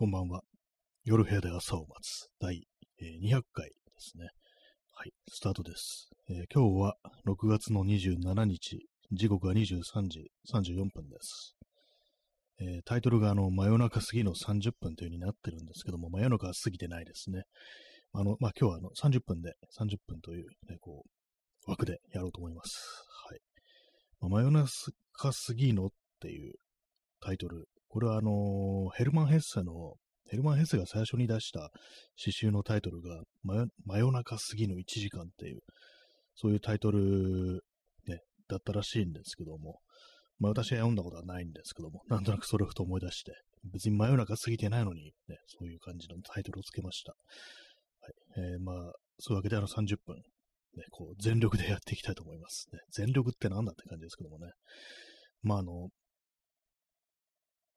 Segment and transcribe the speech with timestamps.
[0.00, 0.40] こんばんは。
[1.04, 2.66] 夜部屋で朝を待つ第、
[3.02, 4.30] 200回ですね。
[4.94, 11.54] はい、スタートです、えー今日は6月の27日、時刻は23時34分です。
[12.62, 17.42] えータイトルがあの、真夜中過ぎの30分という風になってるんですけども、真夜中は過ぎてないですね。
[18.14, 21.04] あの、まあ、今日はあの、30分で、30分というね、こ
[21.66, 23.04] う、枠でやろうと思います。
[23.28, 23.40] はい。
[24.20, 24.92] まあ真夜中
[25.30, 25.90] 過ぎのっ
[26.20, 26.54] ていう
[27.20, 27.68] タイトル。
[27.90, 29.94] これはあのヘルマン・ヘッセの、
[30.28, 31.70] ヘルマン・ヘッセが最初に出した
[32.14, 33.20] 詩集のタイトルが、
[33.84, 35.58] 真夜中過ぎの1時間っていう、
[36.36, 37.64] そういうタイトル、
[38.06, 39.80] ね、だったらしいんですけども、
[40.38, 43.32] まあ私は読んだことはないんですけども、 なんとなくそれをふと思い出して、
[43.72, 47.12] 別に真夜中過ぎてないのに、ね、そういう感じのタイトルをつけました。
[47.12, 48.12] はい。
[48.52, 52.68] えーまあ、そういうわけであの30分、ね、こう、全力でやっていきたいと思います。
[52.72, 54.52] ね、全力ってなんだって感じですけどもね。
[55.42, 55.88] まああの、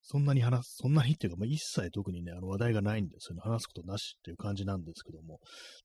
[0.05, 3.41] そんなに話す、そんなにっていうか、まあ、一切特にね、あの話題がないんですよね。
[3.43, 5.39] 話すことなしっていう感じなんですけども、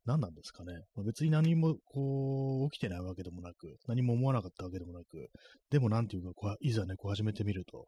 [0.05, 0.73] 何なんですかね。
[0.97, 5.29] まあ、別に何も、こう、起きてないわけでもなく、何も思わなかったわけでもなく、
[5.71, 7.87] でもなんていうか、こういざね、こう始めてみると、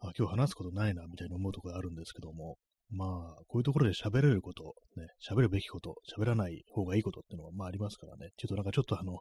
[0.00, 2.56] あ、今日話すことないな、みたいな思うところがあるんですけども、
[2.90, 8.30] まあ、こういうところで喋れること、ね、喋るべきこと、喋らない方がいいことっていうのは、まあありますからね。
[8.36, 9.18] ちょっとなんかちょっとあの、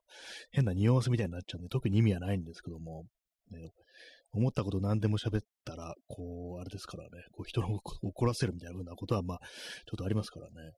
[0.52, 3.06] 変な匂わせみたいになっちゃうんで、特に意味はないんですけども、
[3.52, 3.72] ね、
[4.34, 10.72] 思ったこと何でも喋ったら、こう、あれですからね、こう人の怒らせるみたいな風なことは、まあ、ちょっとありますからね。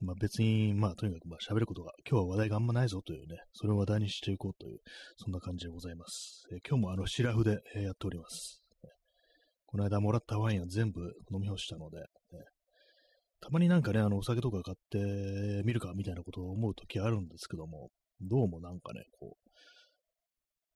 [0.00, 4.78] まあ別に、まあとにかくまあ喋ることが、今日は話題があんまないぞというね、それを話題にしていこうという、
[5.16, 6.44] そんな感じでございます。
[6.52, 8.60] えー今日もあの、シラフで、えーやっております。
[9.66, 11.00] この間もらったワインは全部
[11.32, 12.04] 飲み干したので、ね
[13.40, 19.50] たまになんかね、あの、お酒とか買ってみるかみたいなことを思うときあるんですけども、どうもなんかね、こう、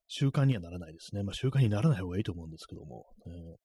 [0.08, 1.22] 習慣にはならないですね。
[1.22, 3.56] まあ習慣にならない方がいいと思うんですけども、えー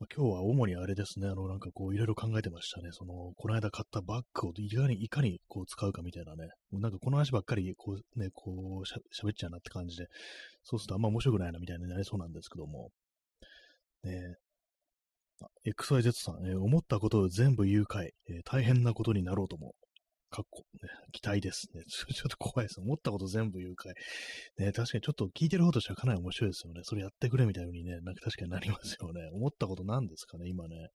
[0.00, 2.88] まあ今日は主にあれですね、あの、なんかこう、いろいろ考えてましたね。
[2.90, 6.48] その、この間買ったバッグをいかに、いかにこう使うかみたいなね。
[6.72, 10.06] なんかこの話ばっかり、こう、ね、こうしゃ、喋っちゃうなって感じで、
[10.64, 12.90] そうするとあんま面白くないなみたいになりそうなんですけども。
[14.02, 14.34] ね
[15.64, 19.74] XYZ さん、えー思ったことを全部言うかい、えー大変なことになろうとも。
[20.32, 21.84] かっこ、ね、期待ですね。
[21.86, 22.80] ちょっと怖いです。
[22.80, 23.94] 思ったこと全部言うかい。
[24.56, 26.80] ね、確かにちょっと聞いてる方としてはかなり面白いですよね。
[26.84, 29.28] それやってくれみたいにね、なんか確かになりますよね。
[29.32, 30.88] 思ったことなんですかね、今ね。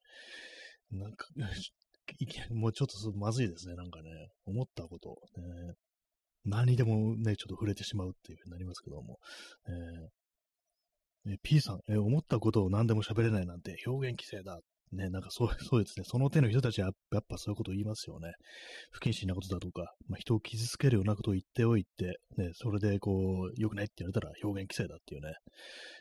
[0.90, 1.28] なんか、
[2.50, 4.10] もうちょっとまずいですね、なんかね。
[4.46, 5.22] 思ったこと。
[5.40, 5.74] ね、
[6.44, 9.20] 何でもね、ちょっと触れてしまうっていうふうになりますけども。
[9.68, 10.10] えー
[11.30, 14.62] え P さん、え思ったことを何でも喋れないなんて表現規制だ。
[14.94, 16.06] ね、なんかそう、そうですね。
[16.06, 18.34] その手の人たちはやっぱそういうことを言いますよね。
[18.92, 25.34] 不謹慎なことだとか、まあ、人を傷つけるようなことを言っておいて、ね、それでこう、良くないって言われたら表現規制だっていうね。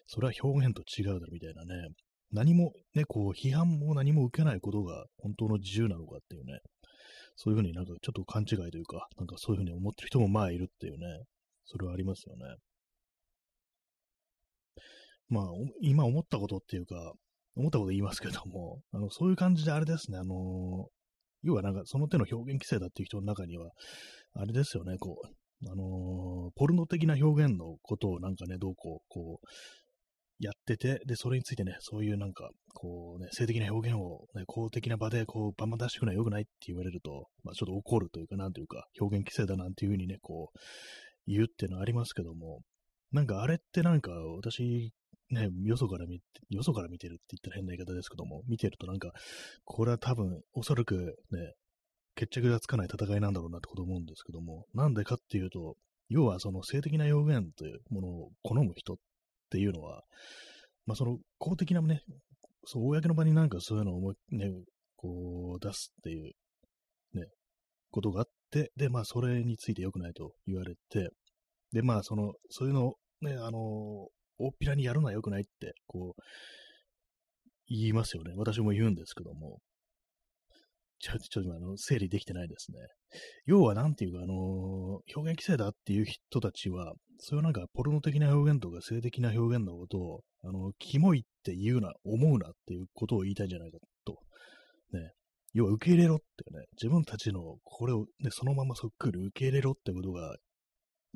[0.06, 1.88] それは表現と違うだろみたいなね。
[2.32, 6.60] 何もね、こう、批判も何も受けないことが本当の自由なのかっていうね。
[7.36, 11.06] そういうふうになんかちょっと勘違いというか、なんかそういうふうに思ってる人もまあいるっていうね。
[11.64, 12.44] それはありますよね。
[15.28, 15.44] まあ、
[15.80, 17.12] 今思ったことっていうか、
[17.56, 20.89] 思ったこと言いますけども、 あの、そういう感じであれですね、あの
[21.43, 23.71] 要はなんかその手の表現規制だっていう人の中には、
[24.34, 29.47] あれですよね、こう、あのポルノ的な表現のことをなんかね、どうこう、こう、
[30.39, 40.59] やってて、で、それについてね、そういうなんか、こうね、性的な表現を、ね、公的な場で、こう、バンバン出してくのは良くないって言われると、まあ、ちょっと怒るというか、なんというか、表現規制だなんていうふうにね、こう、
[41.27, 42.61] 言うっていうのはありますけども、
[43.12, 44.93] なんかあれってなんか、私、
[45.31, 49.12] ね、よそから見て、よそから見てるって言ったら変な言い方ですけども、見てるとなんか、
[49.64, 51.54] これは多分、おそらくね、
[52.14, 55.76] 決着がつかない戦いなんだろうなってこと思うんですけども、なんでかっていうと、
[56.09, 58.97] 要はその性的な表現というものを好む人っ
[59.50, 60.03] ていうのは、
[60.87, 62.03] まあその公的なね、
[62.64, 64.50] そう、公の場になんかそういうのを思い、ね、
[64.97, 66.32] こう出すっていう、
[67.14, 67.26] ね、
[67.91, 71.10] ことがあって、で、まあそれについて良くないと言われて、
[71.72, 74.08] で、まあその、そういうのね、あの、
[74.38, 76.22] 大っぴらにやるのは良くないって、こう、
[77.69, 78.32] 言いますよね。
[78.36, 79.61] 私も言うんですけども。
[80.99, 82.78] ちょ、ちょっと今、あの、整理できてないですね。
[83.44, 94.19] 要は、なんていうか、あの表現規制だっていう人たちは、そういうなんか、ポルノ的な表現とか性的な表現のことを、あの、キモいって言うな、思うなっていうことを言いたいんじゃないかと。
[94.93, 95.12] ね。
[95.52, 100.37] 要は、受け入れろってね、自分たちの、これをね、そのままそっくり受け入れろってことが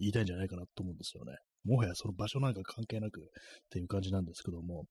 [0.00, 1.36] 言いたいんじゃないかなと思うんですよね。
[1.64, 3.22] もはやその場所なんか関係なくっ
[3.70, 4.84] ていう感じなんですけども、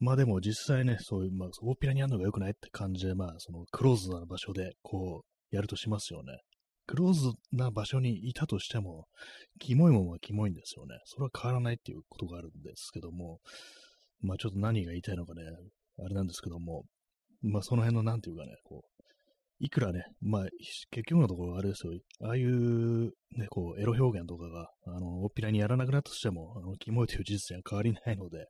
[0.00, 6.38] まあでも実際ね、そういう、まあ、大っぴらにやるのが良くないって感じで、まあ、そのクローズな場所で、こう、やるとしますよね。
[6.86, 9.06] クローズな場所にいたとしても、
[9.60, 10.96] キモいもんはキモいんですよね。
[11.04, 13.38] それは変わらないっていうことがあるんですけども、
[14.22, 15.42] まあちょっと何が言いたいのかね、
[15.98, 16.84] あれなんですけども、
[17.42, 18.89] まあその辺のなんていうかね、こう、
[19.60, 20.46] いくらね、まあ、
[20.90, 21.92] 結局のところあれですよ、
[22.22, 28.46] ああいう、ね、こう、エロ表現とかが、あの、おっぴらにやらなくなったとしても、あの、キモいという事実には変わりないので、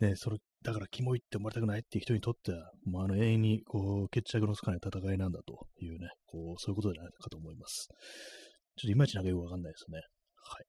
[0.00, 7.88] ね、それ、だからキモいって思われたくないっていう人にとっては、もうあの、永遠に、こう、決着のつかない戦いなんだというね、こう、そういうことじゃないかと思います。
[8.76, 10.00] ちょっといまいちなんかよくわかんないですね。
[10.36, 10.64] はい。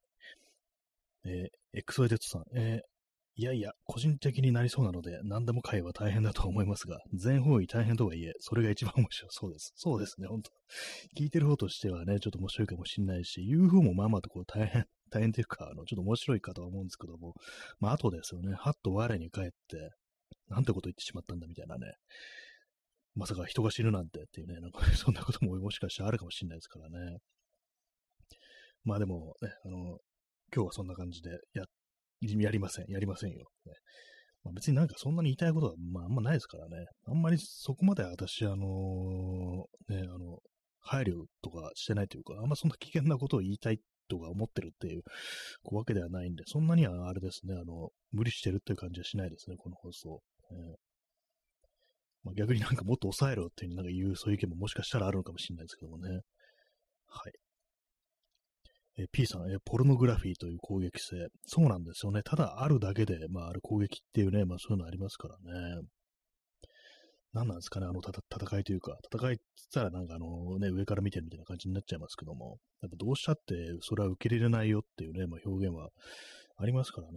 [1.26, 2.93] えー、XY テッドさん、えー、
[3.36, 9.30] いやいや、個人的になりそうなので、何でも買えば大変だと思いますが、全方位大変とはいえ、それが一番面白い。
[9.32, 9.74] そうです。
[9.76, 10.52] そうですね、本当
[11.18, 17.34] 聞いてる方としてはね、ちょっと面白いかもしれないし、言う方もまあまあとこう大変、 大変というか、あの、ちょっと面白いかとは思うんですけども、
[17.80, 19.90] まあ、後ですよね、はっと我に返って、
[20.48, 21.96] なんてこと言ってしまったんだみたいなね。
[23.16, 27.18] まさか人が死ぬなんてっていうね、なんか そんなことももしかしたらあるかもしれないですからね。
[28.84, 30.00] まあでもね、あの、
[30.54, 31.66] 今日はそんな感じでやっ
[32.22, 32.92] やりません。
[32.92, 33.48] やりませんよ。
[33.66, 33.74] ね
[34.44, 36.86] まあ、別になんかそんなに言いたいことは、まあ、あんまないですからね。
[37.08, 40.40] あんまりそこまで私、あのー、ね、あの、
[40.82, 43.80] 配慮とかしてないというか、あんまそんな危険なことを言いたい
[44.10, 45.04] とか思ってるっていう
[45.72, 50.22] わけではないんで、そんなにはあれですね、あの、無理してるっていう感じはしないですね、この放送。
[50.52, 50.76] えー
[52.24, 56.22] まあ、逆になんかもっと抑えろっていうなんか言う、そういう意見ももしかしたらあるのかもしれないですけどもね。
[57.08, 57.34] はい。
[58.98, 61.28] え P さん、えポルノグラフィーという攻撃性。
[61.46, 62.22] そうなんですよね。
[62.24, 65.88] ただあるだけで、まあ、ある攻撃っていうね、まあそういうのありますからね。
[67.34, 69.44] 何なんですかね、あの戦いというか、戦いって
[69.74, 75.90] 言ったらなんかあのね、上から見てるみたいな感じになっちゃいますけども、やっぱどうしたってそれは受け入れないよっていうね、まあ、表現は
[76.58, 77.14] ありますからね。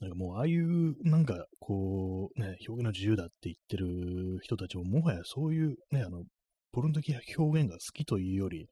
[0.00, 6.22] なんかもうああいうなんかこうね、表現の自由だって言ってる人たちももはやそういうね、あの、
[6.72, 8.66] ポルノ的表現が好きというより、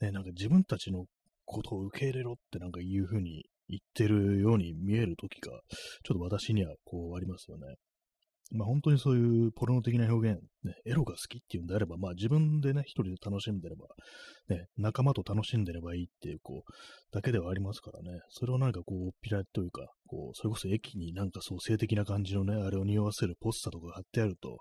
[0.00, 1.06] ね、なんか自分たちの
[1.44, 5.52] ことを受け入れろってなんかいうふうに言ってるように見える時が、
[6.04, 7.74] ちょっと私にはこうありますよね。
[8.50, 13.86] まあ本当にそういうポルノ的な表現、ね、エロが好きっていうんであれば、まあ自分でね、一人で楽しんでれば、
[14.48, 16.72] ね、仲間と楽しんでればいいっていう、こう、
[17.14, 24.58] だけではありますからね、それをなんかこう、ピラというか、こう、それこそ駅になんかそう性的な感じのね、あれを匂わせるポスターとか貼ってあると、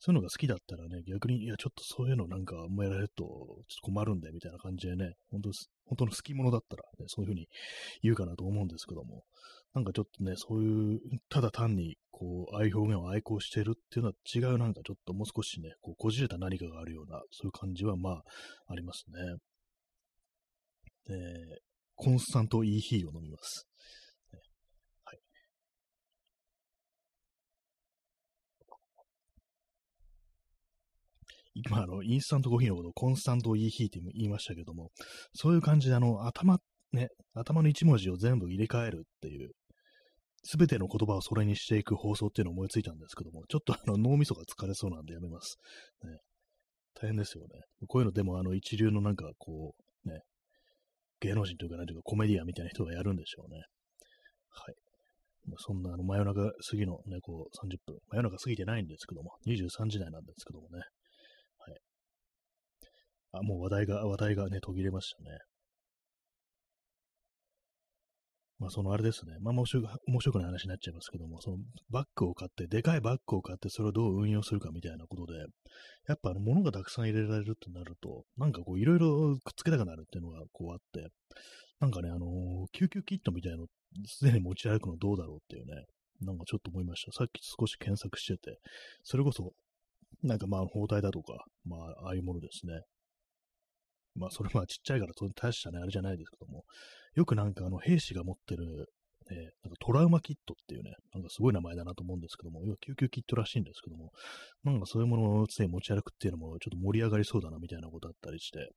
[0.00, 5.50] そういうのが好きだったらね、逆に、いや、ちょっとそういうのなんかあんまやられると、ちょっと困るんで、みたいな感じでね、本当
[5.86, 7.48] 本当の好き者だったら、ね、そういうふうに
[8.02, 9.24] 言うかなと思うんですけども、
[9.74, 18.22] なんかちょっとね、そういう、ただ単に、こう、愛表現を愛好してるっていうのは違う、なんかちょっともう少しね、こう、こじれた何かがあるような、そういう感じは、まあ、
[18.68, 19.36] ありますね。
[21.08, 21.14] えー、
[21.94, 23.68] コンスタントイーヒーを飲みます。
[31.64, 34.90] 今、あの、インスタントコーヒーのことをコンスタントイーヒーって言いましたけども、
[35.34, 36.58] そういう感じで、あの、頭、
[36.92, 39.52] ね、頭の一文字を全部入れ替えるっていう、
[40.44, 45.58] すべての言葉をそれにしていく放送っていうのを思いついたんですけども、ちょっとあの脳みそが疲れそうなんでやめます。
[46.04, 46.20] ね、
[46.94, 47.48] 大変ですよね。
[47.88, 49.74] こういうのでもあの一流のなんかこ
[50.04, 50.20] う、ね、
[51.20, 53.62] 芸能人というか、なんていうかコメディアンみたいな人がやるんでしょうね。
[54.50, 54.74] はい。
[55.58, 60.82] そんなあの真夜中過ぎのね、こう30分、真夜中過ぎてないんですけども、23時台なんですけどもね。
[63.38, 65.38] あ、もう話題が、話題がね、途切れましたね。
[68.58, 69.36] まあ、そのあれですね。
[69.40, 71.58] まあ、面白面白くない話になっちゃいますけども、その
[71.90, 75.38] バッグを買って、でかいバッグを買って、それをどう運用するかみたいなことで、
[76.08, 81.08] やっぱ物がたくさん入れられるってなると、なんかこういろいろくっつけたくなるっていうのがこうあって、
[81.80, 82.28] なんかね、あのー、
[82.72, 83.66] 救急キットみたいなの、
[84.06, 85.84] すでに持ち歩くのどうだろうっていうね、
[86.22, 87.12] なんかちょっと思いました。
[87.12, 88.58] さっき少し検索してて、
[89.02, 89.52] それこそ、
[90.22, 92.80] なんかまあ包帯だとか、まあああいうものですね。
[94.16, 96.64] まあそれまあちっちゃいから大したね、あれじゃないですけども、
[97.14, 98.86] よくなんかあの兵士が持ってる、
[99.30, 104.12] えー、なんかトラウマキットっていうね、なんかすごい名前だなと思うんですけども、要は救急キットらしいんですけども、
[104.64, 108.70] なんかそういうものを常に持ち歩くっていうのもちょっと盛り上がりそうだなみたいなことあったりして、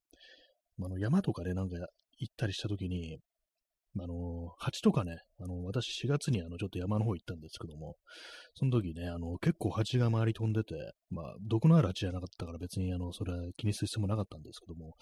[0.78, 1.76] まあ、の山とかでなんか
[2.18, 3.18] 行ったりした時に、
[3.98, 7.96] あの、蜂とかね、あの、私4月にあの、ちょっと山の方行ったんですけども、
[8.56, 10.76] その時ね、あの、結構蜂が周り飛んでて、
[11.10, 14.96] まあ、毒のある蜂じゃなかったから別にあの、それは気にする必要もなかったんですけども、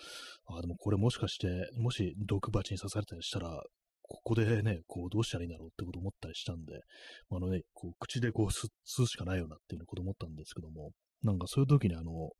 [0.47, 3.61] あ、でもこれもしかして、もし毒蜂に刺されたりしたら、
[4.09, 6.79] ここでね、こう、どうしたらいいんだろうってこと思ったりしたんで、
[7.29, 10.91] あのね、こう、口でこう吸、吸うしかないよなっていうこと思ったんですけども、
[11.23, 12.31] なんかそういう時にあの、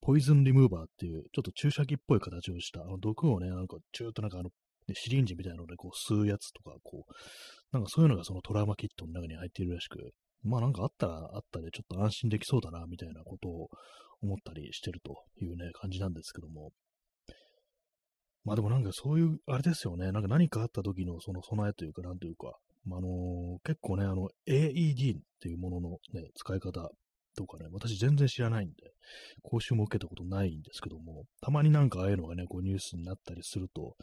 [0.00, 4.50] ポイズンリムーバーっていう、ちょっと注射器っぽい形をした、あの毒をね、なんか、ちゅーっとなんかあの、
[4.90, 7.12] で、シリンジみたいなのでこう吸うやつとか、こう、
[7.72, 13.68] なんかそういうのがそのトラウマキットの中に入っているらしく、まあなんかあったらあったでちょっと安心できそうだな、みたいなことを
[14.22, 16.72] 思ったりしてるというね、感じなんですけども。
[18.44, 22.56] まあでもなんかそういう、あれですよね、なんか何かあった時のその備えというか、なんというか、
[22.86, 26.88] まあ、あのー、結構ね、あの、AED っていうもののね、使い方
[27.36, 28.74] とかね、私全然知らないんで、
[29.42, 33.96] 講習も受けたことないんですけども、たまになんかああいうのがね、こうニュースになったりすると、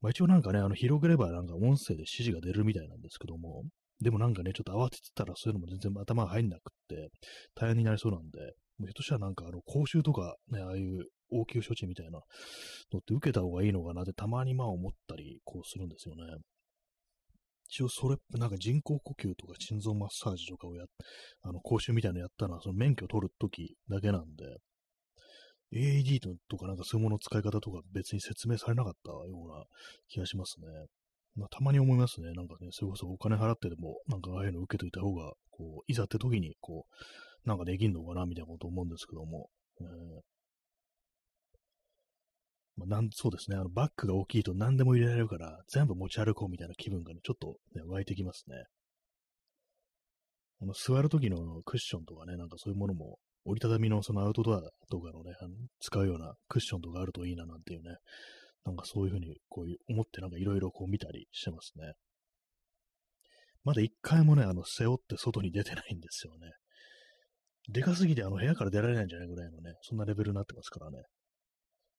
[0.00, 3.64] まあ、一応なんかね、あの、広げればなんか音声で指示が出るみたいなんですけども、
[4.00, 7.08] でもなんかね、ちょっと慌ててたらそういうのも全然頭が入んなくって、
[7.54, 8.40] 大変になりそうなんで、
[8.78, 12.22] もうひょっとしたらなんかあの、講習とかね、ああいう応急処置みたいなのっ
[13.02, 16.22] て受けた方がいいのかなってたまにまあ思ったり、こうするんですよね。
[17.68, 20.84] 一応それ、なんか人工呼吸とか心臓マッサージとかをや
[21.42, 24.44] あの、講習みたいなのやったのは、その免許取るときだけなんで、
[25.72, 29.64] AED とかなんかそういうもの使い方とか別に説明されなかったような
[30.08, 30.66] 気がしますね。
[31.36, 32.32] まあ、たまに思いますね。
[32.32, 36.86] なんかね、それこそお金払ってでも、なんかああいうの受けといた方が、こう、いざって時に、こ
[37.44, 39.50] う、なんかできんのかな、みたいなこと思うんですけども。
[39.80, 40.36] えー
[42.76, 48.64] まあ、なんそうですね、あのバッグが大きいと何でも入れられるから、全部持ち歩こうみたいな気分がね、ちょっと、ね、湧いてきますね。
[50.60, 54.60] あの座るときのクッションとかね、なんかそういうものも、折りたたみのそのアウトドア
[54.90, 57.96] とかのね、あの使うようなクッションとかあるといいななんていうね、
[58.64, 61.92] なんかそういうふうにこういう思ってなんかいろいろこう見たりしてますね。
[63.64, 66.52] まだ一回もね、あの、背負って外に出てないんですよね。
[67.68, 71.02] でかすぎてあの部屋から出られないんじゃないぐらいのね、そんなレベルになってますからね。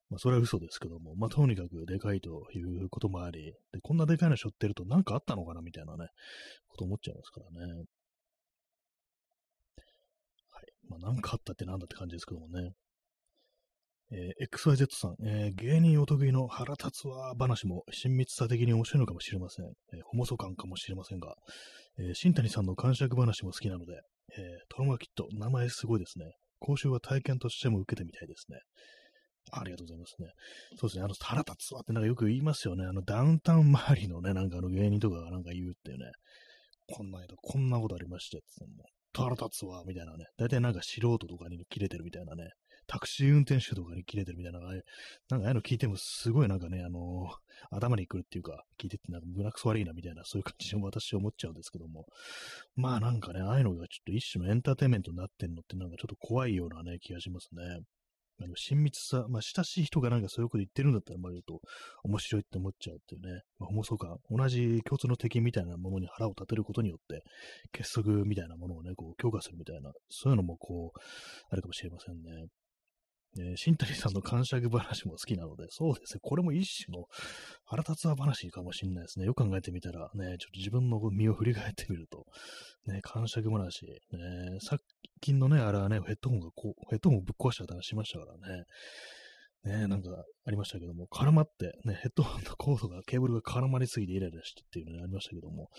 [0.09, 6.07] まあ、それは嘘ですけども、まあ、とにかくでかいということもあり、で、こんなでかいの背負ってると何かあったのかなみたいなね、
[6.69, 7.83] こと思っちゃいますからね。
[10.89, 12.71] まあ、何かあったってなんだって感じですけどもね。
[14.09, 19.65] えー、XYZ さん、えー、芸人お得意の腹立つわ話も親密さ的に面白いのかもしれません。
[19.65, 21.35] えー、ホモソ感かもしれませんが、
[21.99, 23.93] えー、新谷さんの感触話も好きなので、
[24.37, 26.25] えー、トロマキット、名前すごいですね。
[26.59, 28.59] 講習は体験としても受けてみたいですね。
[29.51, 30.27] ありがとうございますね。
[30.77, 31.03] そうですね。
[31.03, 32.85] あの、腹立つわってなんかよく言いますよね。
[32.85, 36.11] あの、ダウンタウン周りのね、なんかあの芸人とかがなんか言うっていうね。
[36.87, 38.85] こんな間、こんなことありましてっても
[39.23, 40.25] 腹立つわ、みたいなね。
[40.37, 42.51] 大体なんか素人とかに切れてるみたいなね。
[42.87, 52.05] タクシー運転手とかに切れてるみたいな、なんかああいうの聞いてもすごいなんかね、あのー、頭にくるっていうか、聞いててなんか胸くそ悪いなみたいな、そういう感じで私は思っちゃうんですけども。
[52.75, 57.81] まあなんかね、ああいうのがちょっと一種のエンターテインメントになってんのってなんかちょっと怖いようなね、気がしますね。
[58.39, 61.61] あの親密さ、まあ、親しい人がなんかそういうこと言ってるんだったら、まあ、ちょっと
[62.03, 67.23] 面白いって思っちゃうっていうね、まあ、ホモソ感、同じ共通の敵みたいなものに腹を立てることによって、
[67.71, 70.99] 結束みたいなものをね、こう強化するみたいな、そういうのもこう、
[71.49, 72.47] あるかもしれませんね。
[73.39, 77.05] えー、新谷さんの感触話も好きなので、そうですね、これも一種の
[77.65, 79.25] 腹立つわ話かもしれないですね。
[79.25, 82.25] よく考えてみたら、ね、ちょっと自分の身を振り返ってみると、
[82.85, 84.79] ね、感触話、ね、さっ
[85.21, 88.63] 近のね、あれはね、ヘッドホンがこう、ヘッドホンをぶっ壊しちゃったりしましたからね。
[89.65, 90.09] ねなんか
[90.45, 95.69] ありましたけども、絡まって、ね、ヘッドホンのコードが、ケーブルが絡まりすぎてイライラしてっていうのがありましたけども、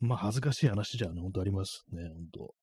[0.00, 2.54] まあ恥ずかしい話じゃね、ほんとありますね、ほんと。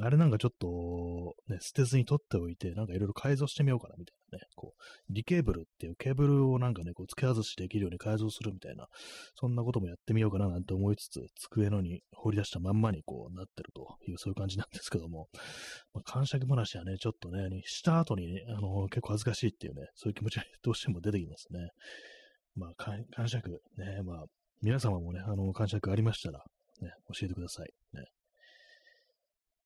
[0.00, 8.88] あれなんかちょっと、ね、捨てずに取っておいて、なんかいろいろ改造してみようかなみたいなね、こう、リケーブルっていうケーブルをなんかね、こう、付け外しできるように改造するみたいな、
[9.36, 15.28] そんなこともやってみようかななんて思いつつ、机のに掘り出したまんまにこうなってるという、そういう感じなんですけども、
[15.92, 21.70] まあ、感触話はね、ちょっとね、した後に、ね、あの結構恥ずかしいっていうね、そういう気持ちがどうしても出てきますね。
[22.56, 24.24] まあ、感触、ね、まあ、
[24.62, 26.38] 皆様もね、あの、感触ありましたら、
[26.80, 27.70] ね、教えてください。
[27.92, 28.04] ね。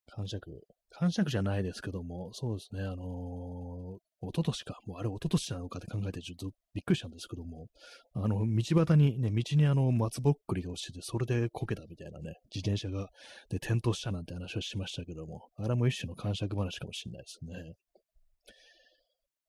[0.09, 0.63] 感触。
[0.91, 7.67] 感触じゃないですけども、そうですね、あのー、一昨年か、もうあれ一昨年なのかって考えてちょっとびっくりしたんですけども、
[8.15, 13.11] あの、道端にね、道にあの、松ぼっくりが落ちてて、それでこけたみたいなね、自転車が、
[13.51, 17.75] で、転倒したなんて話をしましたけども、あれも一種の感触話かもしれないですね。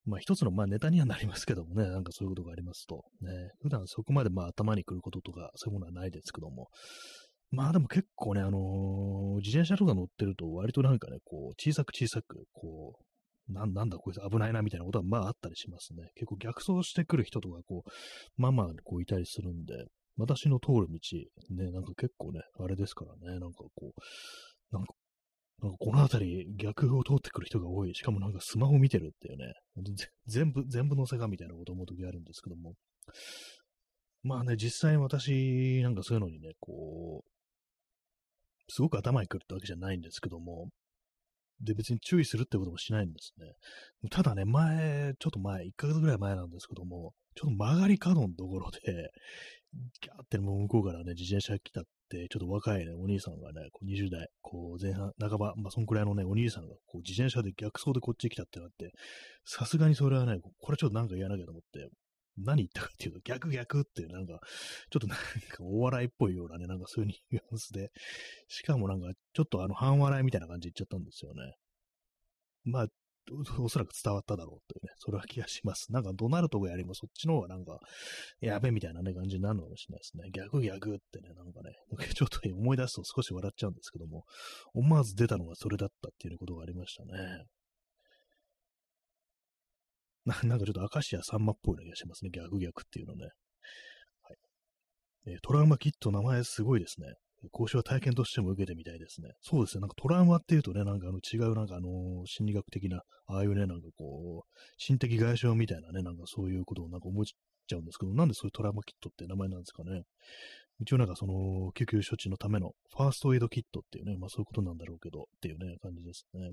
[0.06, 6.68] まあ一つのまあネタにはなりますけどもね、なんかそういうことがありますと、ね、普段そこまでまあ頭に来ることとか、そういうものはないですけども、
[7.52, 16.12] まあでも結構ね、あのー、自転車とか乗ってると割となんかね、こう、小さく小さく、こう、なんなんだこいつ危ないなみたいなことはまああったりしますね。
[16.16, 19.74] 結構逆走してくる人とかこう、まあまあこういたりするんで、
[20.18, 21.00] 私の通る道、
[21.56, 24.94] ね、なんか結構ね、あれですからね、なんかこう、なんか、
[25.62, 27.96] なんかこの辺り逆を通ってくる人が多い。
[27.96, 29.54] しかもなんかスマホ見てるっていうね、
[30.28, 32.76] 全部、全部のせがみたいなこと思う時あるんですけども、
[34.22, 37.39] まあね、実際私なんかそういうのにね、こう、
[38.70, 40.70] すごく頭にくるってわけじゃないんですけども、
[41.62, 43.54] で、別に注意するってこともしないんですね。
[44.10, 48.80] ただね、前、ちょっと前、1ヶ月ぐらい前なんですけども、ちょっと曲がり角のところで、
[50.02, 58.92] ギャーってもう向こうからね、自転車来たって、ちょっと若いね、お兄さんがね、こう20代、こう前半、半ば、まあ、そんくらいのね、お兄さんが、こう自転車で逆走でこっち来たってなって、
[59.46, 61.90] さすがにそれはね、これちょっとなんか言わなきゃと思って、
[62.44, 64.40] 何言ったかっていうと、逆逆っていうなんか、
[64.90, 65.24] ちょっとなんか
[65.62, 67.92] お笑いっぽいようなね、なんかそういうニュアンスで、
[68.48, 71.56] しかもなんかちょっとあの半笑いみたいな感じで言っちゃったんですよね。
[72.66, 72.88] まあ、
[73.60, 75.92] おそらく伝わっただろうというね、それは気がします。
[75.92, 77.80] なんかドナルドがやりもそっちの方がなんか、
[78.42, 80.30] やべみたいなね、感じになるのかもしれないですね。
[80.32, 81.76] 逆逆ってね、なんかね、
[82.14, 84.26] ちょっと思い出すと少し笑っちゃうんですけども、
[84.74, 87.46] 思わず出たのがそれだったっていうことがありましたね。
[90.48, 92.32] なんかちょっと明石家さんまっぽいな気がしますね。
[92.32, 93.26] 逆逆っていうのね。
[94.22, 94.38] はい。
[95.28, 97.14] えー、トラウマキット名前すごいですね。
[97.52, 99.30] 講習は体験としても受けてみたいですね。
[99.42, 99.82] そうですね。
[99.82, 110.04] なんかトラウマっていうとね、なんかあの違うなんかあの心理学的な、ああいうね、なんかこう、心的外傷みたいなね、なんかそういうことをなんか思っちゃうんですけど、なんでそういうトラウマキットって名前なんですかね。
[110.82, 116.52] 一応なんかその救急処置のためのファーストエイドキットっていうね、まあそういうことなんだろうけどっていうね、感じですね。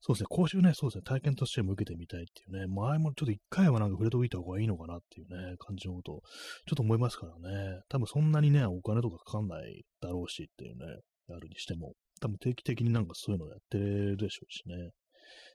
[0.00, 6.22] そうですね、講習ね、そうですね、体験としても受けてみたいっていうね、前もちょっと一回はなんか触れておいた方がいいのかなっていうね、感じのことを、
[6.66, 10.84] ちょっと思いますからね、多分そんなにね、お金とかかかんないだろうしっていうね、
[11.30, 14.90] あるにしても、多分定期的になんかそういうのをやってるでしょうしね。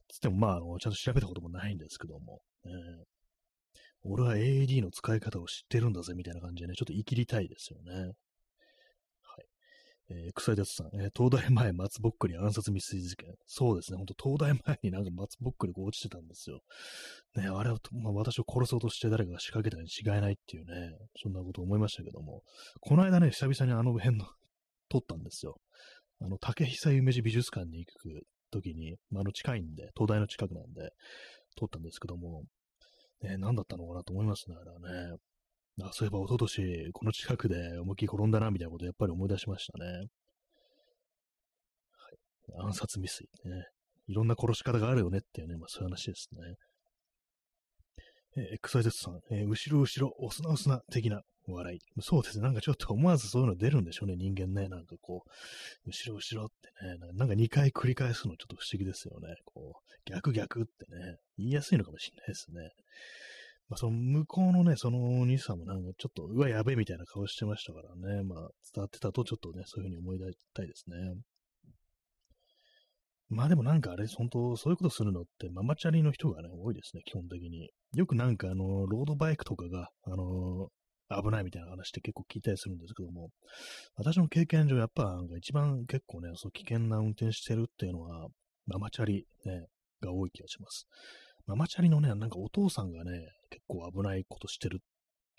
[0.09, 2.71] つってもまあ、ちゃんと調べたこともないんですけども、ね、
[4.03, 8.13] 俺は AED の使い方を知ってるんだぜみたいな感じでね、ちょっと言い切りたいですよね。
[10.13, 13.33] えー、草井達さん、えー、東大前松ぼっくり暗殺未遂事件。
[13.47, 16.59] そうですね、ほんと東大前になんか松ぼっくりこう落ちてたんですよ。
[17.35, 20.91] ね、あれは、まあ、私を殺そうとして誰かが仕掛けたに違いないっていうね、
[21.21, 22.43] そんなこと思いましたけども、
[22.81, 24.25] この間ね、久々にあの辺の
[24.89, 25.55] 撮ったんですよ。
[26.19, 30.91] あの、竹久夢二美術館に行く時に、まあ、あの近いんで、東大の近くなんで、
[31.57, 32.43] 撮ったんですけども、
[33.21, 35.17] ね、何だったのかなと思いますね、あれはね。
[35.81, 39.85] あ、そういえば一昨年この近くで思いっきり転んだな、みたいなことをやっぱり思い出しましたね。
[39.85, 40.07] はい。
[42.65, 43.65] 暗殺未遂ね。
[44.07, 46.55] いろんな殺し方があるよねっていうね、まあそういう話ですね。
[48.37, 51.79] えー、XYZ さん、えー、後ろ後ろ、おすなおすな的な笑い。
[52.01, 52.43] そうですね。
[52.43, 54.69] なんかちょっと思わずそういうの出るんでしょうね、人間ね。
[54.69, 59.35] なんかこう、後ろ後ろってね、なんか2回繰り返すのちょっと不思議ですよね。
[59.45, 62.69] こう、逆逆ってね、言いやすいのかもしれないですね。
[63.71, 68.39] まあ、その向こうのね、そのお兄さんもなんかちょっと、うわ、やべえみたいな顔してましたからね、まあ、
[68.75, 70.97] 伝わってたとちょっとね、そういうふうに思い出したいですね。
[73.29, 77.69] まあでもなんかあれ、本当そういうことするのってママチャリの人がね、多いですね、基本的に。
[77.95, 80.67] よくなんかあの、ロードバイクとかが、あの
[81.23, 83.29] 危ないみたいな話って結構聞いたりするんですけども、
[83.95, 88.27] 私の経験上、やっぱなんか一番結構ね、そう危険な運転してるっていうのは、
[88.67, 89.67] ママチャリ、ね、
[90.01, 90.87] が多い気がします。
[91.47, 93.11] ママチャリのね、なんかお父さんがね、
[93.49, 94.79] 結構危ないことしてる。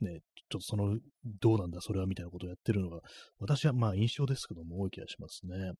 [0.00, 0.98] ね、ちょっとその、
[1.40, 3.00] どうなんだ、それはみたいなことをやってるのが、
[3.38, 5.72] 私はまあ印象ですけども、多い気がしますね。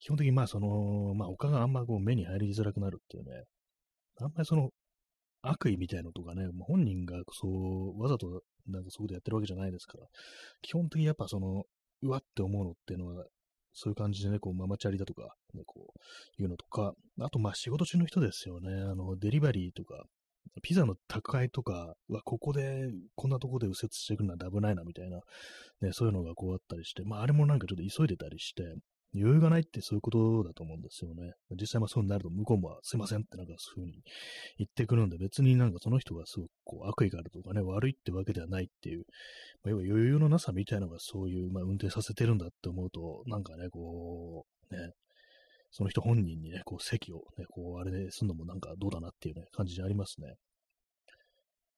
[0.00, 3.44] 基本的にまあその、まあ他があんまこう目に入りづらくなるっていうね、
[4.18, 4.70] あんまりその、
[5.42, 10.06] 悪意みたいなのとかね、ま本人がそう、わざとなんかそういうことやってるわけじゃないですから、
[10.62, 11.64] 基本的にやっぱその、
[12.02, 13.24] うわって思うのっていうのは、
[13.72, 15.94] そういう感じでね、こう、ママチャリだとか、ね、こ
[16.38, 18.72] う、いうのとか、あと、まあ、仕事中の人ですよね。
[18.72, 20.04] あの、デリバリーとか、
[20.62, 25.20] ピザの宅配とかは、ここで、こんなとこで右折してくるのは危ないな、みたいな、
[25.80, 28.62] ね、そういうのがこうあったりして、まあ、あれもなんかちょっと急いでたりして、
[29.14, 31.32] 余裕がないってそういうことだと思うんですよね。
[31.58, 34.02] 実際まあそうになると向こうもすいませんってなんかそういうふうに
[34.58, 39.04] 言ってくるんで別になんかその人がすごくこう悪意があるとかね、悪いってわけではないっていう、
[39.64, 44.92] まあ、要は余裕のなさみたいなのがそういう、まあ、運転させてるんだって思うと、なんかね、こう、ね、
[45.70, 50.34] その人本人にね、こう席をね、こうあれですんのもなんかどうだなっていうね、感じでありますね。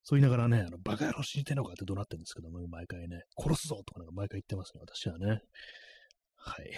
[0.04, 5.42] そう言いながらね、あの、バカ野郎死にてんのかって怒鳴ってるんですけども、毎回ね、殺すぞとかなんか毎回言ってますね、私はね。
[6.36, 6.70] はい。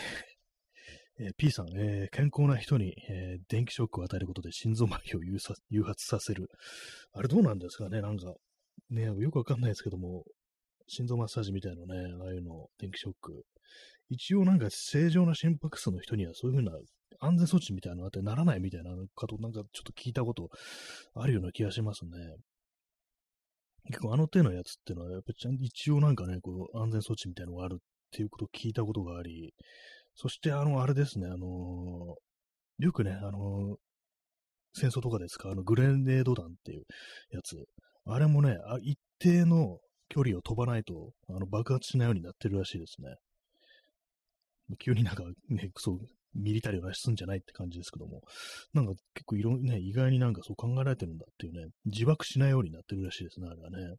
[1.20, 5.20] えー、P さん、えー、健康な人に、えー、電気ショックを与えることで心臓麻痺を
[5.68, 6.48] 誘発させる。
[7.12, 8.32] あれどうなんですかねなんか、
[8.88, 10.24] ね、よくわかんないですけども、
[10.88, 11.94] 心臓マッサージみたいなね、
[12.24, 13.44] ああいうの、電気ショック。
[14.08, 16.72] 一応なんか正常な心拍数の人にはそういうふうな
[17.20, 20.48] 安全措置みたいなのあってならないみたいなかと、なんかちょっと聞いたこと
[21.14, 22.10] あるような気がしますね。
[23.86, 29.54] 結構あの手のやつっていうのは、やっぱり一応なんかね、こう安全措置みたいなのがあるっていうことを聞いたことがあり、
[30.14, 33.76] そして、あの、あれですね、あのー、よくね、あのー、
[34.74, 36.84] 戦争とかで使うあのグレネード弾っていう
[37.30, 37.56] やつ、
[38.06, 39.78] あれもね、あ一定の
[40.08, 43.16] 距離を飛ばないと、あの、爆発しないようになってるらしいですね。
[44.76, 45.98] 急になんかね、 そう、
[46.34, 48.22] ミリタリーを出すんじゃないって感じですけども、
[48.72, 53.96] なんか結構いろ、ね、意外になんかそう考えられてるんだっていうね、自爆しないようになってるらしいですね、あれはね。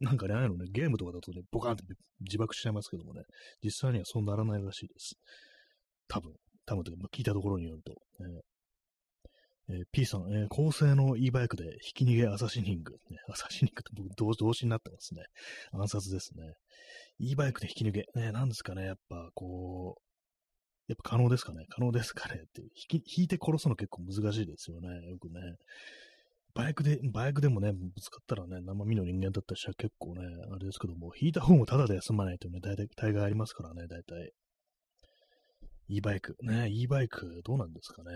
[0.00, 1.84] なんかね、ああいうのね、ゲームとかだとね、ボカーンって
[2.20, 3.22] 自爆しちゃいますけどもね、
[3.62, 5.14] 実際にはそうならないらしいです。
[6.08, 6.34] 多分、
[6.66, 8.40] 多分というか、まあ、聞いたところによると、ね。
[9.68, 12.92] えー、P さん、えー、高性能 e バイクでひき逃げアサシニング。
[13.10, 15.24] ね、アサシニングって僕同動詞になってますね。
[15.72, 16.52] 暗殺ですね。
[17.18, 18.04] E バイクでひき逃げ。
[18.14, 20.02] ね、なんですかね、やっぱこう、
[20.88, 24.88] やっぱ可能ですかね可能ですかねって引き、引いて殺すの結構難しいですよね。
[25.08, 25.40] よくね。
[26.54, 34.32] バイクで、バイクでもね、ぶつかったらね、生身の人間だったりしたら結構ね、あれですけども、引いた方もただで済まないというね、大体、大概ありますからね、大体。
[35.88, 36.36] e バイク。
[36.42, 38.10] ね、e バイク、どうなんですかね。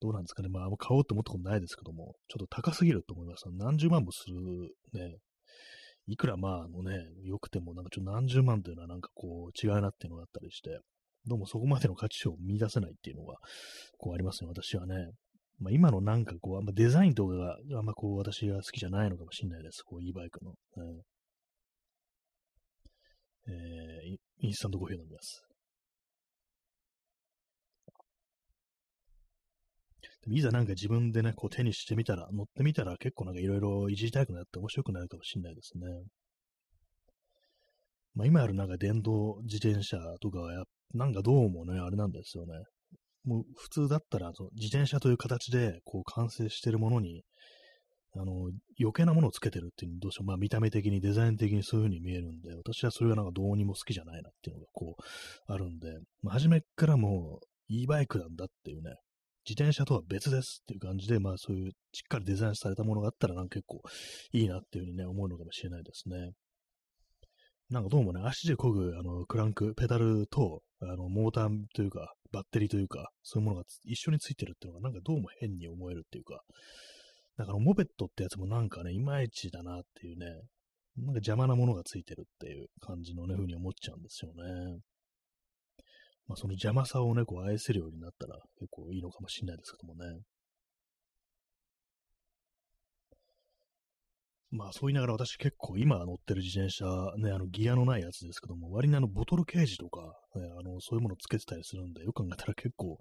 [0.00, 0.48] どうなんですかね。
[0.48, 3.44] まあ、買おうと思ったことないですけども、ちょっと高すぎると思います。
[3.52, 4.36] 何十万もする、
[4.92, 5.16] ね、
[6.10, 10.80] いくらまあ、あのね、良くても、なんかちょっと何十万というのはなんかこう、違うなっていうのがあったりして、
[11.26, 13.36] どうもそこまでの価値を見出せないっていうのが、
[13.96, 15.12] こうありますね、私はね。
[15.60, 19.82] まあ、今のなんかこう、あんまデザインとかがあんまこう、私が好きじゃないのかもしれないです。
[19.82, 20.54] こう、e バイクの。
[23.46, 25.49] えー、インスタントコーヒー飲みます。
[30.28, 35.86] いざなんか自分でね、こう手にしてみたら、乗ってみたら結構なんかいろいろいじりたくなって面白くなるかもしれないですね。
[38.14, 40.62] まあ今あるなんか電動自転車とかはや、
[40.94, 42.52] なんかどうもね、あれなんですよね。
[43.24, 47.22] もう普通だったら、その自転車という形でこう完成してるものに、
[48.16, 55.88] あの、余計なものをつけてるっていうどうしても、まあ見た目的にデザイン的にそういう風に見えるんで、私はそれがなんかどうにも好きじゃないなっていうのがこう、あるんで、
[56.22, 58.96] まあ初めからもう e バイクなんだっていうね、
[59.48, 63.82] 自転車とは別ですっていう感じで、まあそういうしっかりデザインされたものがあったらなんか結構
[64.32, 66.32] いいなっていうふうにね、思うのかもしれないですね。
[67.70, 76.42] なんかどうもね、足で漕ぐあのクランク、ペダルとあのモーターというか、バッテリーというか、そういうものが一緒についてるっていうのがなんかどうも変に思えるっていうか、
[77.36, 80.26] だからモペットってやつもなんかね、いまいちだなっていうね、
[80.96, 84.80] なんか邪魔なものがついてるっていう感じのね、風に思っちゃうんですよね。
[86.30, 90.20] まあ、その邪魔さをね、こう愛せるようになったら結構いいのかもしれないですけどもね。
[94.52, 96.84] まあそう言いながら私結構今乗ってる自転車、
[97.18, 100.02] ね、あのギアのないやつですけども、割にあのボトルケージとか、
[100.36, 102.96] ね、あのそういうものつけてたりするんで、よく考えたら結構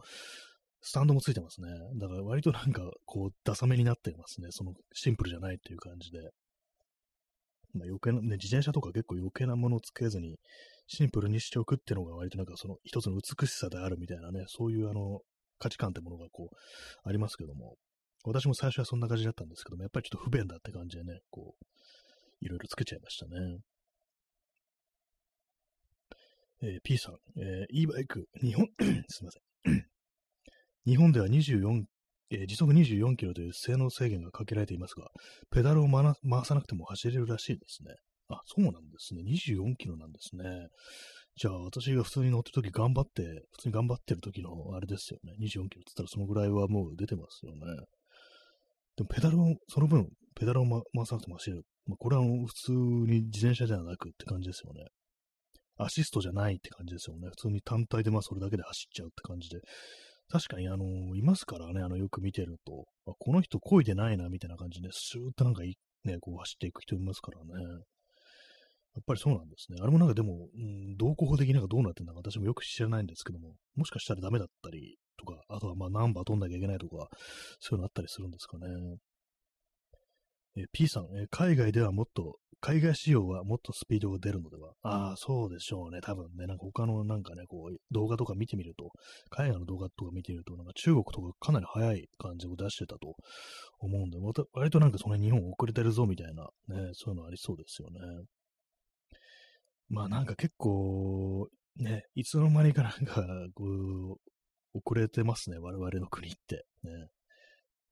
[0.82, 1.70] スタンドもついてますね。
[2.00, 4.48] だから割となんかこうダサめになってますね。
[4.50, 6.18] そのシンプルじゃないっていう感じで。
[7.76, 10.38] まあ、余計な、ね、自転車とか結構余計なものをつけずに、
[10.92, 15.22] シンプルにしておくっていうのが割となんかその一つの美しさであるみたいなね、そういうあの
[15.60, 16.56] 価値観ってものがこう
[17.08, 17.76] ありますけども、
[18.26, 21.66] 私も最初はそんな感じだったんですけども、やっぱりちょっと不便だって感じでね、こう、
[22.42, 23.60] いろいろつけちゃいましたね。
[26.62, 28.68] えー、P さん、えー、e バイク、日本、
[29.08, 29.40] すいませ
[29.72, 29.86] ん。
[30.86, 31.84] 日本では24、
[32.32, 35.10] えー、時速24キロという性能制限がかけられていますが、
[35.52, 37.96] ペダルを回さなくても走れるらしいですね。
[38.30, 39.24] あ、そうなんですね。
[39.24, 40.44] 24キロなんですね。
[41.36, 45.34] じゃあ、私が普通に乗ってるとき頑張って、普通に頑張ってる時のあれですよね。
[45.40, 47.62] 24キロって言ったらそのぐらいはもう出てますよね。
[48.98, 51.64] でも、ペダルを、その分、ペダルを、ま、回さなくても走れる。
[51.88, 54.86] まあ、これは普通に自転車じゃなくって感じですよね。
[55.78, 57.30] アシストじゃないって感じですよね。
[57.30, 59.62] 普通に単体でまあそれだけで走っちゃうって感じで。
[60.32, 67.84] 確かにあのー、いますからね、あの、よく見てると、あこの人漕いでないな、みたいな感じで、スーッとなんか、ね、こう走っていく人いますからね。
[68.96, 69.78] やっぱりそうなんですね。
[69.82, 77.08] あれもなんかでも、うん、同行法的になんかどうなってんだか私もよく知らないんですけども、もしかしたらダメだったりとか、あとはまあナンバー取んなきゃいけないとか、
[77.60, 78.66] そういうのあったりするんですかね。
[80.58, 84.74] え P さん、え海外ではもっと、海外仕様はもっとスピードが出るのでは？
[84.82, 86.02] ああ、そうでしょうね。
[86.02, 88.90] 多分ね、なんか他のなんかね、こう、動画とか見てみると、
[89.30, 93.16] 海外の動画とか見てみると、なんか中国とかかなり速い感じを出してたと
[93.80, 98.00] 思うんで、また割となんかその日本遅れてるぞみたいな、ね、そういうのありそうですよね。
[99.90, 101.48] まあなんか結構、
[101.78, 103.26] ね、いつの間にかなんか、
[103.56, 106.66] こう、遅れてますね、我々の国って。
[106.84, 106.92] ね。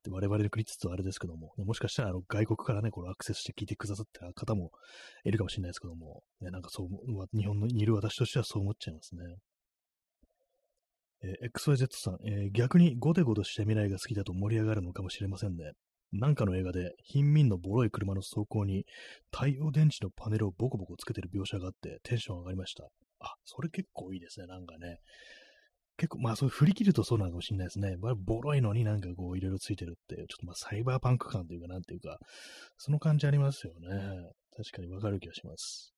[0.04, 4.72] で我々の国って言うとあれですけども、もしかしたらあの外国からね、このアクセスして聞いてくださってる方も
[5.26, 6.88] いるかもしれないですけども、ね、なんかそう、
[7.38, 9.22] 日本にいる私としてはそう思っちゃいますね。
[11.24, 15.72] えー、XYZ さん、えー、逆にゴテゴテして未来が好きだと盛り上がるのかもしれませんね。
[16.14, 18.86] なんかの映画で、貧民のボロい車の走行に
[19.32, 22.86] 太陽電池のパネルをボコボコつけてる描写があってテンション上がりました。
[23.20, 24.98] あ、それ結構いいですね、なんかね。
[25.98, 27.96] 結構、まあそう振り切るとそうなのかもしれないですね。
[28.18, 32.20] ボロいのになんかこういろいろついてるって、ちょっとまあサイバーパンク感というかなんていうか、
[32.78, 33.90] その感じありますよね。
[34.56, 35.94] 確かにわかる気がします。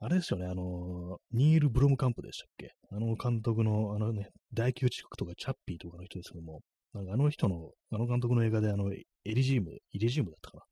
[0.00, 2.70] あれですよね、あの、ニール・ブロムカンプでしたっけ？
[2.90, 6.60] あの監督の、あのね、大宮地区とかチャッピーとかの人ですけども、
[6.98, 10.66] なんかあの人の、あの監督の映画であの、エリジーム、イリジームだったかなっ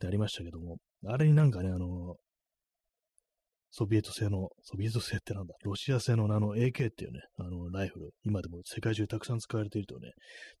[0.00, 2.16] てありましたけども、あれになんかね、あの、
[3.70, 10.10] ソビエト製の、ソビエト製ってなんだ、ロシア製のあの AK っていうね、あのライフル、今でも世界中たくさん使われているとね、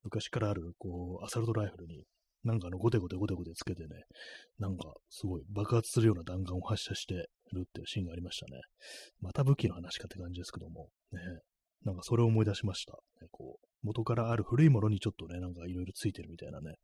[0.04, 2.04] 昔からある、こう、アサルトライフルに、
[2.44, 3.88] なんかあの、ゴテゴテゴテゴテつけてね、
[4.58, 7.14] なんかすごい爆発するような弾丸を発射して
[7.52, 8.60] るっていうシーンがありましたね。
[9.20, 11.18] また武器の話かって感じですけども、ね、
[11.84, 12.92] なんかそれを思い出しました。
[13.20, 16.74] ね、こう元からある古いものにちょっとね、なんかいろいろついてるみたいなね、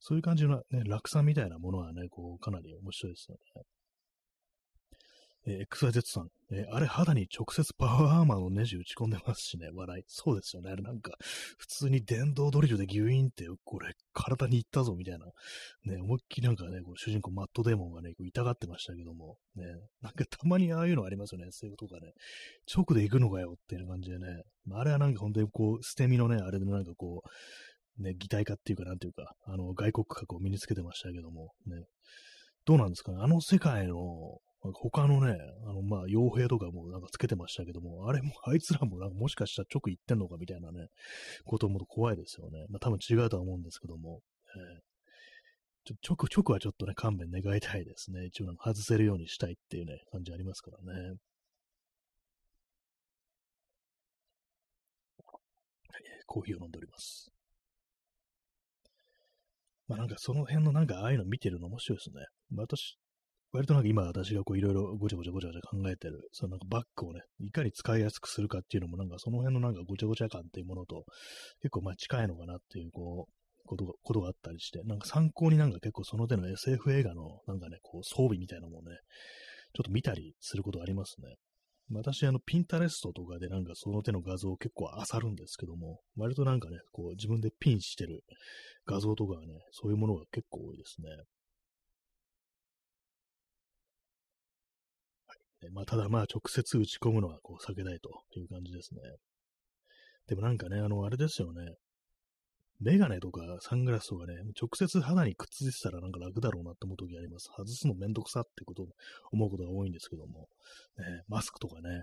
[0.00, 3.62] そういう感じのね、落差みたいなものはね、こう、かなり面白いですよね。
[5.46, 10.04] えー、XYZ さん、えー、あれ肌に直接パワーアーマーのネジ打ち込んでますしね、笑い。
[10.06, 10.70] そうですよね。
[10.70, 11.12] あれなんか、
[11.58, 15.26] 普通に電動ドリルでギュイーンって、これ、体にいったぞ、みたいな。
[15.84, 19.64] ね、思いっきりなんかね、こう主人公マットデーモンがね、こう痛がってましたけども、ね、
[20.00, 22.12] なんかたまにああいうのありますよね、そういうことがね。
[22.72, 24.42] 直で行くのかよっていう感じでね。
[24.66, 27.22] まあれはなんか本当にこう、捨て身のね、あれでなんかこ
[27.98, 31.84] う、ね、擬態化っていうか、なんていうか、あの、外国格を身につけてましたけども、ね。
[32.64, 33.96] どうなんですかねあの世界の
[34.62, 40.88] 他のね、あの、まあ、傭兵とかもなんかつけてましたけども、あれも、 あいつらもなんかもしかしたら直行ってんのかみたいなね、
[41.44, 42.66] ことも怖いですよね。
[42.68, 44.22] まあ、多分違うとは思うんですけども、
[44.54, 48.26] えー、ちょ直、直はちょっとね、勘弁願いたいですね。
[48.26, 50.78] 一応なんか外せるようにしたいっていうね、感じありますから
[51.10, 51.16] ね。
[56.26, 57.32] コーヒーを飲んでおります。
[59.88, 62.24] まあなんかその辺のなんかああいうの見てるの面白いですね。
[62.56, 62.96] 私、
[63.52, 71.04] 割となんか今私がこういろいろごちゃごちゃごちゃごちゃ考えてる、そのなんかバッグをね、いかに使いやすくするかっていうのもなんかその辺のなんかごちゃごちゃ感っていうものと
[71.60, 73.32] 結構まあ近いのかなっていうこう、
[73.66, 78.96] ことが、ことがあったりして、なんか参考になんか結構その手の SF 映画のなんかね、こう装備みたいなのもね、
[79.74, 81.34] ちょっと見たりすることありますね。
[81.90, 88.22] 私、あの、ピンタレストとかでなんかその手の画像を結構漁るんですけども、割となんかね、こう自分でピンしてる
[88.86, 91.08] 画像とかね、そういうものが結構多いですね。
[95.70, 99.00] まあ、ただまあ、直接打ち込むのはこう避けたいという感じですね。
[100.28, 101.74] でもなんかね、あの、あれですよね。
[102.80, 107.48] メガネとかサングラスとかね、直接肌にくっついてたらなんか楽だろうなって思う時あります。
[107.56, 108.86] 外すのめんどくさってことを
[109.30, 110.48] 思うことが多いんですけども、
[110.98, 112.02] ね、マスクとかね、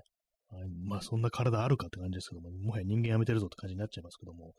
[0.88, 4.54] まあそんな体あるかって感じですけども、もはや人間やめてるぞって感じになっちゃいますけども、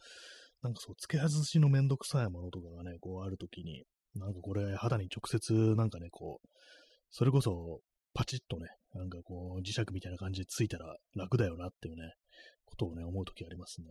[0.62, 3.84] なんかそう、付け外しのめんどくさいものとかがね、こうあるときに、
[4.14, 6.48] なんかこれ肌に直接なんかね、こう、
[7.10, 7.80] それこそ
[8.14, 12.12] パチッとね、なんかこう、磁石みたいな感じでついたら楽だよなっていうね、
[12.64, 13.87] ことをね、思うときありますね。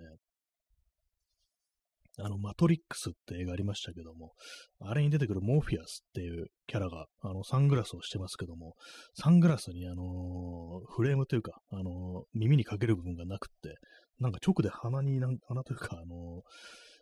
[2.21, 4.33] あの、マトリックスって映画ありましたけども、
[4.81, 8.75] あれに出てくるモーフィアスっていうキャラが、あの、サングラスをしてますけども、
[9.15, 13.77] サングラスにあのー、フレームというか、あのー、耳にかける部分がなくって、
[14.19, 16.41] なんか直で鼻になん、鼻というか、あのー、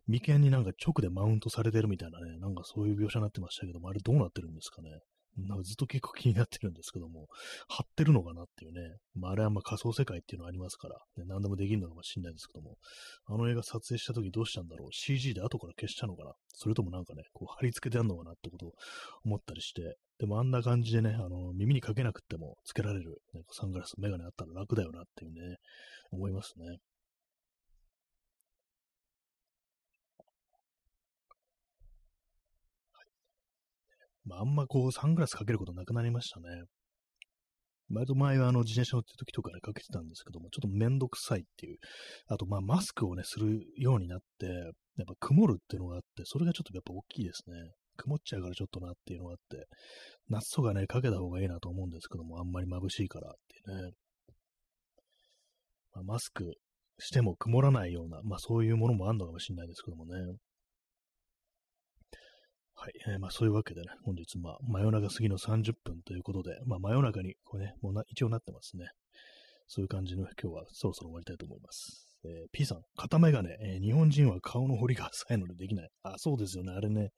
[0.07, 4.89] 眉間になんか直でマウントされてるみたいなね、なんかそういう描写になってましたけども、あれどうなってるんですかね。
[5.37, 7.27] なんかずっと結構気になってるんですけども、
[7.67, 12.77] 貼ってるのかなっていうね、まあ、あれはまあ仮想世界っていうのがありますから、ね、何でもできるのかもしれないんですけども、
[13.27, 18.73] あの映画撮影した時どうしたんだろう ?CG で後から消したのかなそれともなんかね、こう貼り付けてあるのかなってことを
[19.25, 25.57] 思ったりして、でもあんな感じでね、あの、耳にかけなくてもつけられる、ね、サングラス、メガネあったら楽だよなっていうね、
[26.11, 26.77] 思いますね。
[34.27, 36.47] まあ、あんまこう、サングラスかけることなくなりましたね。
[37.89, 41.77] 割と前はあの自転車乗ってる時とかね、かけてたんですけども、ちょっとめんどくさいっていう。
[42.27, 44.45] あと、まあ、マスクをね、するようになって、
[44.97, 47.55] やっぱ曇るっていうのがあって、それがちょっとやっぱ大きいですね。
[47.95, 49.65] 曇っちゃうからちょっとなっていうのがあって、
[50.29, 53.91] 夏とかね、かけた方がいいなと思うんですけども、あんまり眩しいからっていうね。
[55.93, 56.53] まあ、マスク
[56.99, 60.11] しても曇らないような、まあそういうものもあるのかもしれないですけどもね。
[62.79, 62.93] はい。
[63.07, 68.85] えー、まあそういうわけでね、本日、まあ真夜中過ぎの30分ということで、まあ真夜中にこれね、もうな一応なってますね。
[69.67, 72.07] そういう感じの今日はそろそろ終わりたいと思います。
[72.23, 75.89] えー、P さん、片眼鏡、えー、日本人は顔の彫りが浅いのでできない。
[76.03, 76.71] あ、そうですよね。
[76.71, 77.09] あれね、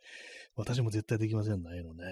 [0.55, 2.05] 私も絶対できませんね、ああいのね。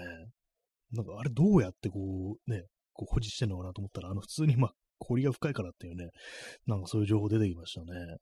[0.91, 6.09] なんかあれどうやってこう、ね、こう保持してんのかなと思ったら、あの普通にまあ、彫りが深いからっていうね、
[6.65, 8.17] なんかそういう情報出てきましたね。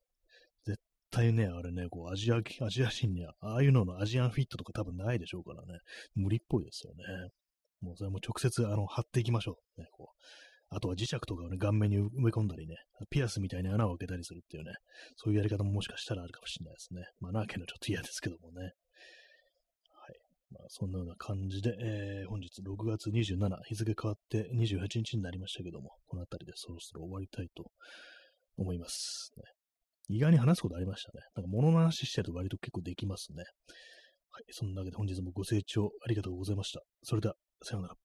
[1.15, 5.79] 対ね、あれね、こう、アジア、アジア人には、ああいうののアジアンフィットとか多分ないでしょうからね、
[6.13, 7.03] 無理っぽいですよね。
[7.81, 9.81] もうそれも直接、あの、貼っていきましょう。
[9.81, 10.23] ね、こう。
[10.69, 12.75] あとは磁石とかをね、顔面に埋め込んだりね、
[13.09, 14.73] ピアスみたいに穴を開けたりするっていうね、
[15.15, 17.05] そういうやり方ももしかしたらあるかもしれないですね。
[17.21, 18.61] まあ、なけのちょっと嫌ですけどもね。
[18.63, 18.73] はい。
[20.51, 27.71] まあ、そんなような感じで、えー、本日6月27、日付変わって28日になりましたけども、この辺りでそろそろ終わりたいと
[28.57, 29.31] 思います。
[29.37, 29.43] ね、
[30.07, 31.23] 意外に話すことありましたね。
[31.35, 33.43] なんか物の話してると割と結構できますね。
[34.31, 34.43] はい。
[34.51, 36.81] そんなわけで本日もご清聴ありがとうございました。
[37.03, 38.04] それでは、さようなら。